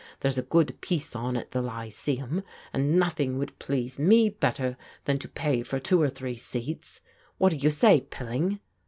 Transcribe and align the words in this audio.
There's 0.21 0.39
a 0.39 0.41
good 0.41 0.81
piece 0.81 1.15
on 1.15 1.37
at 1.37 1.51
the 1.51 1.61
Lyceum 1.61 2.41
and 2.73 2.97
nothing 2.97 3.37
would 3.37 3.59
please 3.59 3.99
me 3.99 4.29
better 4.29 4.75
than 5.05 5.19
jto 5.19 5.35
pay 5.35 5.61
for 5.61 5.79
two 5.79 6.01
or 6.01 6.09
three 6.09 6.37
seats. 6.37 7.01
What 7.37 7.49
do 7.51 7.57
you 7.57 7.69
say, 7.69 8.01
Pilling?" 8.09 8.61